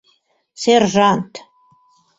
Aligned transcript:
Сержант! 0.61 1.31